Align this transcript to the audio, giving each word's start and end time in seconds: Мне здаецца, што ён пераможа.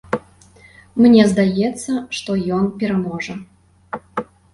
Мне 1.05 1.25
здаецца, 1.33 1.91
што 2.19 2.37
ён 2.57 2.71
пераможа. 2.85 3.37